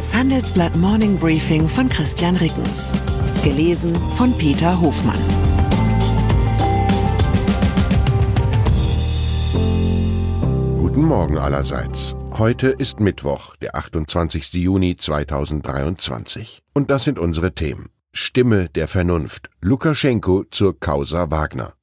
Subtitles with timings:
[0.00, 2.90] Das Handelsblatt Morning Briefing von Christian Rickens.
[3.44, 5.20] Gelesen von Peter Hofmann.
[10.78, 12.16] Guten Morgen allerseits.
[12.32, 14.54] Heute ist Mittwoch, der 28.
[14.54, 16.62] Juni 2023.
[16.72, 17.90] Und das sind unsere Themen.
[18.14, 19.50] Stimme der Vernunft.
[19.60, 21.74] Lukaschenko zur Causa Wagner.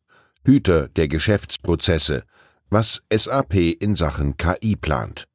[0.44, 2.24] Hüter der Geschäftsprozesse.
[2.72, 5.28] Was SAP in Sachen KI plant.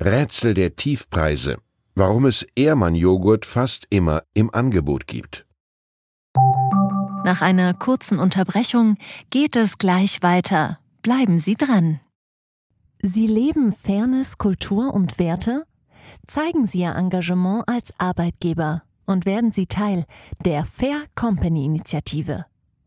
[0.00, 1.58] Rätsel der Tiefpreise
[1.94, 5.46] warum es Ehrmann-Joghurt fast immer im Angebot gibt.
[7.24, 8.96] Nach einer kurzen Unterbrechung
[9.30, 10.78] geht es gleich weiter.
[11.02, 12.00] Bleiben Sie dran.
[13.00, 15.64] Sie leben Fairness, Kultur und Werte?
[16.26, 20.04] Zeigen Sie Ihr Engagement als Arbeitgeber und werden Sie Teil
[20.44, 22.46] der Fair Company Initiative.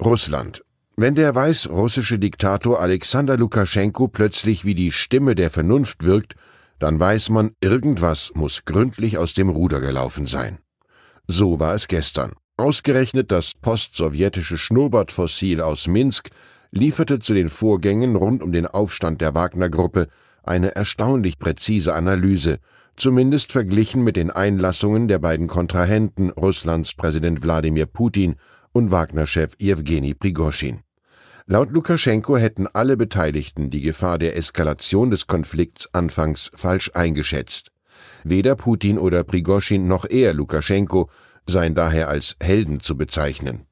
[0.00, 0.62] Russland.
[0.96, 6.34] Wenn der weißrussische Diktator Alexander Lukaschenko plötzlich wie die Stimme der Vernunft wirkt,
[6.78, 10.58] dann weiß man, irgendwas muss gründlich aus dem Ruder gelaufen sein.
[11.26, 12.32] So war es gestern.
[12.56, 16.30] Ausgerechnet das postsowjetische Schnurrbartfossil aus Minsk
[16.70, 20.08] lieferte zu den Vorgängen rund um den Aufstand der Wagner-Gruppe
[20.42, 22.58] eine erstaunlich präzise Analyse,
[23.00, 28.36] zumindest verglichen mit den Einlassungen der beiden Kontrahenten Russlands Präsident Wladimir Putin
[28.72, 30.80] und Wagner-Chef Jewgeni Prigoschin.
[31.46, 37.70] Laut Lukaschenko hätten alle Beteiligten die Gefahr der Eskalation des Konflikts anfangs falsch eingeschätzt.
[38.24, 41.08] Weder Putin oder Prigoschin noch er Lukaschenko
[41.46, 43.64] seien daher als Helden zu bezeichnen.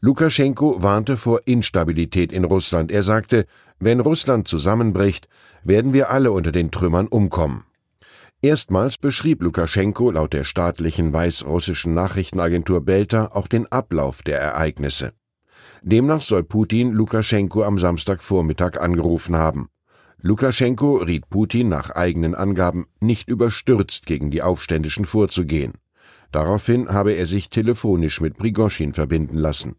[0.00, 2.92] Lukaschenko warnte vor Instabilität in Russland.
[2.92, 3.46] Er sagte,
[3.78, 5.28] wenn Russland zusammenbricht,
[5.62, 7.64] werden wir alle unter den Trümmern umkommen.
[8.44, 15.12] Erstmals beschrieb Lukaschenko laut der staatlichen weißrussischen Nachrichtenagentur Belta auch den Ablauf der Ereignisse.
[15.80, 19.70] Demnach soll Putin Lukaschenko am Samstagvormittag angerufen haben.
[20.20, 25.72] Lukaschenko riet Putin nach eigenen Angaben nicht überstürzt gegen die Aufständischen vorzugehen.
[26.30, 29.76] Daraufhin habe er sich telefonisch mit Prigoschin verbinden lassen.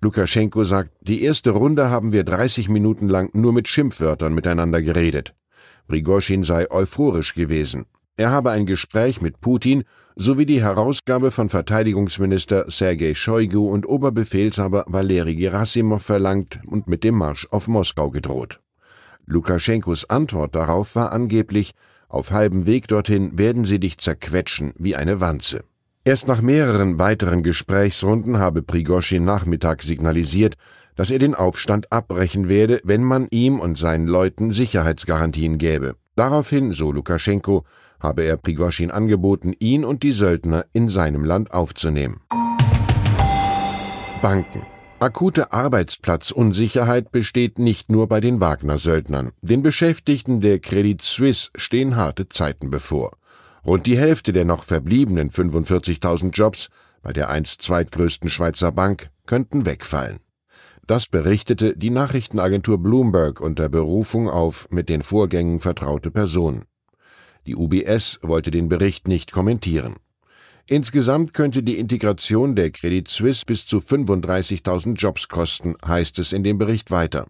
[0.00, 5.34] Lukaschenko sagt, die erste Runde haben wir 30 Minuten lang nur mit Schimpfwörtern miteinander geredet.
[5.88, 7.86] Prigoschin sei euphorisch gewesen.
[8.16, 9.84] Er habe ein Gespräch mit Putin
[10.14, 17.16] sowie die Herausgabe von Verteidigungsminister Sergei Shoigu und Oberbefehlshaber Valeri Gerasimov verlangt und mit dem
[17.16, 18.60] Marsch auf Moskau gedroht.
[19.26, 21.72] Lukaschenkos Antwort darauf war angeblich,
[22.08, 25.64] auf halbem Weg dorthin werden sie dich zerquetschen wie eine Wanze.
[26.04, 30.56] Erst nach mehreren weiteren Gesprächsrunden habe Prigoschin Nachmittag signalisiert,
[30.98, 35.94] dass er den Aufstand abbrechen werde, wenn man ihm und seinen Leuten Sicherheitsgarantien gäbe.
[36.16, 37.64] Daraufhin, so Lukaschenko,
[38.00, 42.20] habe er Prigoschin angeboten, ihn und die Söldner in seinem Land aufzunehmen.
[44.20, 44.66] Banken.
[44.98, 49.30] Akute Arbeitsplatzunsicherheit besteht nicht nur bei den Wagner-Söldnern.
[49.40, 53.12] Den Beschäftigten der Credit Suisse stehen harte Zeiten bevor.
[53.64, 56.70] Rund die Hälfte der noch verbliebenen 45.000 Jobs
[57.02, 60.18] bei der einst zweitgrößten Schweizer Bank könnten wegfallen.
[60.88, 66.64] Das berichtete die Nachrichtenagentur Bloomberg unter Berufung auf mit den Vorgängen vertraute Personen.
[67.46, 69.96] Die UBS wollte den Bericht nicht kommentieren.
[70.64, 76.42] Insgesamt könnte die Integration der Credit Suisse bis zu 35.000 Jobs kosten, heißt es in
[76.42, 77.26] dem Bericht weiter.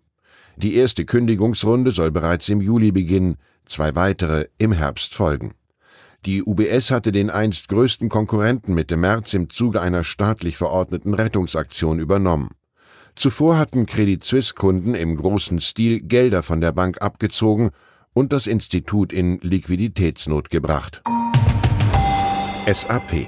[0.54, 5.54] Die erste Kündigungsrunde soll bereits im Juli beginnen, zwei weitere im Herbst folgen.
[6.26, 11.98] Die UBS hatte den einst größten Konkurrenten Mitte März im Zuge einer staatlich verordneten Rettungsaktion
[11.98, 12.50] übernommen.
[13.18, 17.70] Zuvor hatten Credit Suisse Kunden im großen Stil Gelder von der Bank abgezogen
[18.14, 21.02] und das Institut in Liquiditätsnot gebracht.
[22.72, 23.26] SAP.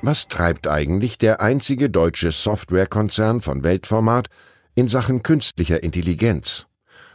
[0.00, 4.28] Was treibt eigentlich der einzige deutsche Softwarekonzern von Weltformat
[4.76, 6.68] in Sachen künstlicher Intelligenz?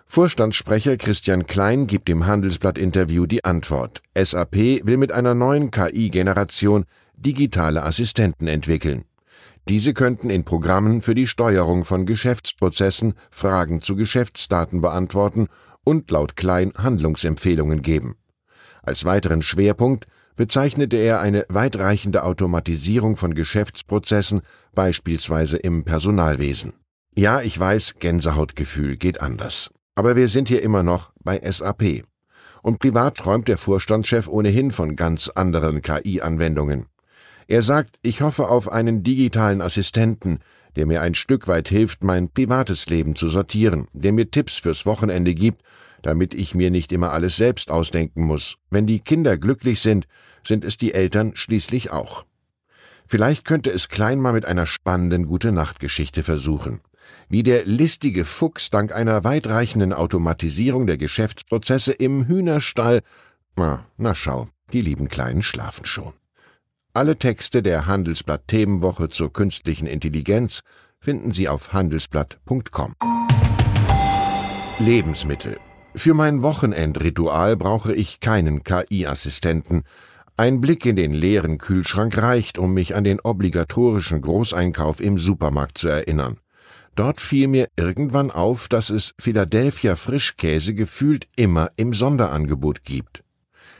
[0.05, 4.01] Vorstandssprecher Christian Klein gibt im Handelsblatt-Interview die Antwort.
[4.21, 6.83] SAP will mit einer neuen KI-Generation
[7.15, 9.05] digitale Assistenten entwickeln.
[9.67, 15.47] Diese könnten in Programmen für die Steuerung von Geschäftsprozessen Fragen zu Geschäftsdaten beantworten
[15.83, 18.15] und laut Klein Handlungsempfehlungen geben.
[18.81, 20.05] Als weiteren Schwerpunkt
[20.37, 24.41] bezeichnete er eine weitreichende Automatisierung von Geschäftsprozessen,
[24.73, 26.73] beispielsweise im Personalwesen.
[27.13, 29.71] Ja, ich weiß, Gänsehautgefühl geht anders.
[29.95, 32.05] Aber wir sind hier immer noch bei SAP.
[32.61, 36.85] Und privat träumt der Vorstandschef ohnehin von ganz anderen KI-Anwendungen.
[37.47, 40.39] Er sagt, ich hoffe auf einen digitalen Assistenten,
[40.75, 44.85] der mir ein Stück weit hilft, mein privates Leben zu sortieren, der mir Tipps fürs
[44.85, 45.63] Wochenende gibt,
[46.01, 48.57] damit ich mir nicht immer alles selbst ausdenken muss.
[48.69, 50.07] Wenn die Kinder glücklich sind,
[50.45, 52.25] sind es die Eltern schließlich auch.
[53.07, 56.81] Vielleicht könnte es Klein mal mit einer spannenden Gute-Nacht-Geschichte versuchen.
[57.29, 63.01] Wie der listige Fuchs dank einer weitreichenden Automatisierung der Geschäftsprozesse im Hühnerstall.
[63.55, 66.13] Na, na schau, die lieben Kleinen schlafen schon.
[66.97, 70.61] Alle Texte der Handelsblatt Themenwoche zur künstlichen Intelligenz
[70.99, 72.95] finden Sie auf handelsblatt.com.
[74.79, 75.59] Lebensmittel.
[75.93, 79.83] Für mein Wochenendritual brauche ich keinen KI-Assistenten,
[80.37, 85.77] ein Blick in den leeren Kühlschrank reicht, um mich an den obligatorischen Großeinkauf im Supermarkt
[85.77, 86.39] zu erinnern.
[86.95, 93.21] Dort fiel mir irgendwann auf, dass es Philadelphia Frischkäse gefühlt immer im Sonderangebot gibt.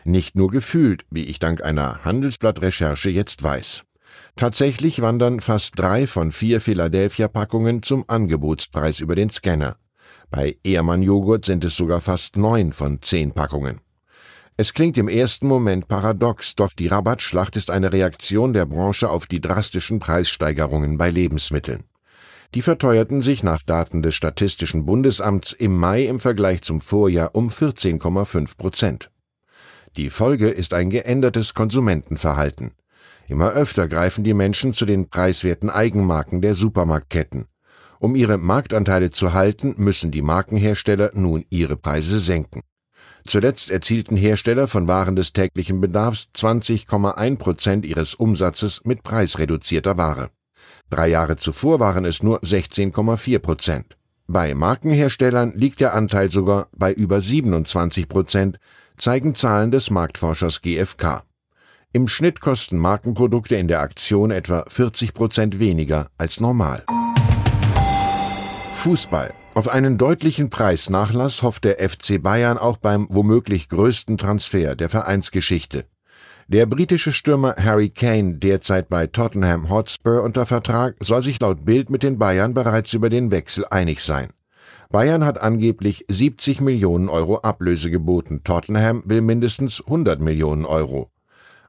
[0.08, 3.84] Nicht nur gefühlt, wie ich dank einer Handelsblatt-Recherche jetzt weiß.
[4.38, 9.76] Tatsächlich wandern fast drei von vier Philadelphia-Packungen zum Angebotspreis über den Scanner.
[10.30, 13.82] Bei Ehrmann Joghurt sind es sogar fast neun von zehn Packungen.
[14.56, 19.26] Es klingt im ersten Moment paradox, doch die Rabattschlacht ist eine Reaktion der Branche auf
[19.26, 21.84] die drastischen Preissteigerungen bei Lebensmitteln.
[22.56, 27.50] Die verteuerten sich nach Daten des Statistischen Bundesamts im Mai im Vergleich zum Vorjahr um
[27.50, 29.10] 14,5 Prozent.
[29.98, 32.74] Die Folge ist ein geändertes Konsumentenverhalten.
[33.28, 37.48] Immer öfter greifen die Menschen zu den preiswerten Eigenmarken der Supermarktketten.
[38.00, 42.62] Um ihre Marktanteile zu halten, müssen die Markenhersteller nun ihre Preise senken.
[43.26, 50.30] Zuletzt erzielten Hersteller von Waren des täglichen Bedarfs 20,1 Prozent ihres Umsatzes mit preisreduzierter Ware.
[50.92, 53.98] Drei Jahre zuvor waren es nur 16,4 Prozent.
[54.28, 58.60] Bei Markenherstellern liegt der Anteil sogar bei über 27 Prozent,
[58.98, 61.24] zeigen Zahlen des Marktforschers GfK.
[61.94, 66.84] Im Schnitt kosten Markenprodukte in der Aktion etwa 40 Prozent weniger als normal.
[68.74, 69.34] Fußball.
[69.56, 75.86] Auf einen deutlichen Preisnachlass hofft der FC Bayern auch beim womöglich größten Transfer der Vereinsgeschichte.
[76.48, 81.90] Der britische Stürmer Harry Kane, derzeit bei Tottenham Hotspur unter Vertrag, soll sich laut Bild
[81.90, 84.30] mit den Bayern bereits über den Wechsel einig sein.
[84.90, 91.12] Bayern hat angeblich 70 Millionen Euro Ablöse geboten, Tottenham will mindestens 100 Millionen Euro.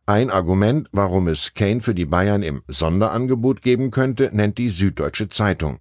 [0.07, 5.29] Ein Argument, warum es Kane für die Bayern im Sonderangebot geben könnte, nennt die Süddeutsche
[5.29, 5.81] Zeitung.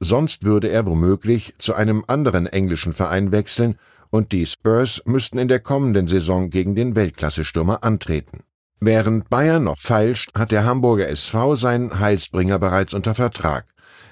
[0.00, 3.76] Sonst würde er womöglich zu einem anderen englischen Verein wechseln
[4.10, 8.40] und die Spurs müssten in der kommenden Saison gegen den Weltklasse-Stürmer antreten.
[8.80, 13.66] Während Bayern noch feilscht, hat der Hamburger SV seinen Heilsbringer bereits unter Vertrag.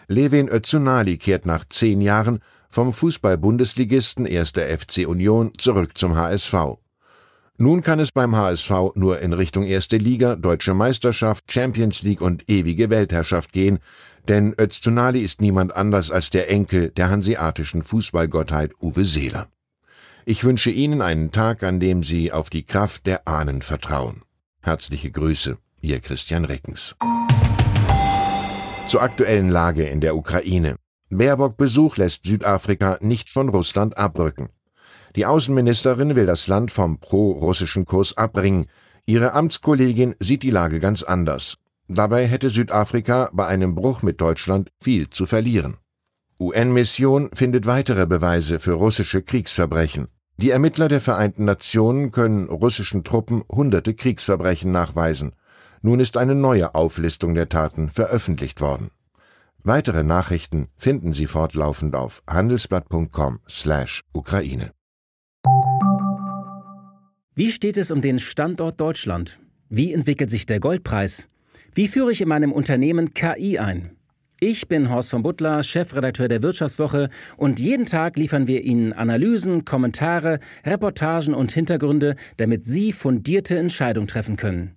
[0.09, 2.41] Levin Özunali kehrt nach zehn Jahren
[2.77, 4.51] vom Fußball-Bundesligisten 1.
[4.51, 6.77] FC Union zurück zum HSV.
[7.57, 12.51] Nun kann es beim HSV nur in Richtung erste Liga, deutsche Meisterschaft, Champions League und
[12.51, 13.79] ewige Weltherrschaft gehen,
[14.29, 19.49] denn Öztunali ist niemand anders als der Enkel der hanseatischen Fußballgottheit Uwe Seeler.
[20.27, 24.21] Ich wünsche Ihnen einen Tag, an dem Sie auf die Kraft der Ahnen vertrauen.
[24.61, 26.95] Herzliche Grüße, Ihr Christian Reckens.
[28.87, 30.77] Zur aktuellen Lage in der Ukraine.
[31.11, 34.49] Baerbock Besuch lässt Südafrika nicht von Russland abrücken.
[35.15, 38.67] Die Außenministerin will das Land vom pro-russischen Kurs abbringen.
[39.07, 41.59] Ihre Amtskollegin sieht die Lage ganz anders.
[41.89, 45.77] Dabei hätte Südafrika bei einem Bruch mit Deutschland viel zu verlieren.
[46.41, 50.09] UN-Mission findet weitere Beweise für russische Kriegsverbrechen.
[50.39, 55.33] Die Ermittler der Vereinten Nationen können russischen Truppen hunderte Kriegsverbrechen nachweisen.
[55.81, 58.91] Nun ist eine neue Auflistung der Taten veröffentlicht worden.
[59.67, 64.71] Weitere Nachrichten finden Sie fortlaufend auf handelsblatt.com/Ukraine.
[67.35, 69.41] Wie steht es um den Standort Deutschland?
[69.69, 71.29] Wie entwickelt sich der Goldpreis?
[71.75, 73.97] Wie führe ich in meinem Unternehmen KI ein?
[74.39, 79.65] Ich bin Horst von Butler, Chefredakteur der Wirtschaftswoche und jeden Tag liefern wir Ihnen Analysen,
[79.65, 84.77] Kommentare, Reportagen und Hintergründe, damit Sie fundierte Entscheidungen treffen können.